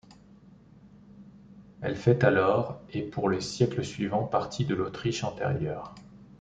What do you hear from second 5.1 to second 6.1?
antérieure.